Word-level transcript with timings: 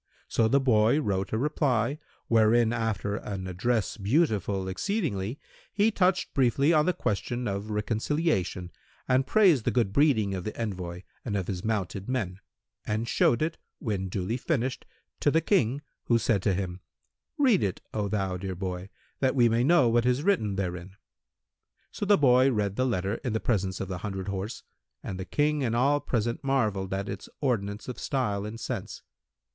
So 0.27 0.47
the 0.47 0.59
boy 0.59 0.99
wrote 0.99 1.31
a 1.31 1.37
reply, 1.37 1.99
wherein, 2.27 2.73
after 2.73 3.17
an 3.17 3.45
address[FN#180] 3.45 4.01
beautiful 4.01 4.67
exceedingly, 4.67 5.39
he 5.71 5.91
touched 5.91 6.33
briefly 6.33 6.73
on 6.73 6.87
the 6.87 6.91
question 6.93 7.47
of 7.47 7.69
reconciliation 7.69 8.71
and 9.07 9.27
praised 9.27 9.63
the 9.63 9.69
good 9.69 9.93
breeding 9.93 10.33
of 10.33 10.43
the 10.43 10.59
envoy 10.59 11.03
and 11.23 11.37
of 11.37 11.45
his 11.47 11.63
mounted 11.63 12.09
men, 12.09 12.39
and 12.83 13.07
showed 13.07 13.43
it, 13.43 13.59
when 13.77 14.09
duly 14.09 14.37
finished, 14.37 14.87
to 15.19 15.29
the 15.29 15.39
King 15.39 15.83
who 16.05 16.17
said 16.17 16.41
to 16.41 16.55
him, 16.55 16.79
"Read 17.37 17.61
it, 17.61 17.79
O 17.93 18.07
thou 18.07 18.37
dear 18.37 18.55
boy, 18.55 18.89
that 19.19 19.35
we 19.35 19.47
may 19.49 19.63
know 19.63 19.87
what 19.87 20.07
is 20.07 20.23
written[FN#181] 20.23 20.55
therein." 20.57 20.95
So 21.91 22.07
the 22.07 22.17
boy 22.17 22.49
read 22.51 22.75
the 22.75 22.87
letter 22.87 23.19
in 23.23 23.33
the 23.33 23.39
presence 23.39 23.79
of 23.79 23.87
the 23.87 23.99
hundred 23.99 24.29
horse, 24.29 24.63
and 25.03 25.19
the 25.19 25.25
King 25.25 25.63
and 25.63 25.75
all 25.75 25.99
present 25.99 26.43
marvelled 26.43 26.91
at 26.91 27.07
its 27.07 27.29
ordinance 27.39 27.87
of 27.87 27.99
style 27.99 28.47
and 28.47 28.59
sense. 28.59 29.03